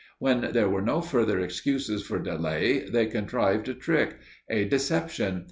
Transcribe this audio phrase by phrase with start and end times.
[0.17, 4.17] When there were no further excuses for delay they contrived a trick
[4.49, 5.39] a deception.